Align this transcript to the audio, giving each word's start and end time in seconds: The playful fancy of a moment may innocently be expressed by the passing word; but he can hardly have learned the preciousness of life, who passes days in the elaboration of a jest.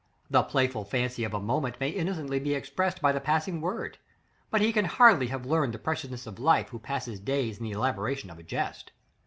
The 0.31 0.41
playful 0.41 0.83
fancy 0.83 1.23
of 1.25 1.35
a 1.35 1.39
moment 1.39 1.79
may 1.79 1.89
innocently 1.89 2.39
be 2.39 2.55
expressed 2.55 3.03
by 3.03 3.11
the 3.11 3.19
passing 3.21 3.61
word; 3.61 3.99
but 4.49 4.59
he 4.59 4.73
can 4.73 4.85
hardly 4.85 5.27
have 5.27 5.45
learned 5.45 5.75
the 5.75 5.77
preciousness 5.77 6.25
of 6.25 6.39
life, 6.39 6.69
who 6.69 6.79
passes 6.79 7.19
days 7.19 7.59
in 7.59 7.65
the 7.65 7.71
elaboration 7.73 8.31
of 8.31 8.39
a 8.39 8.43
jest. 8.43 8.93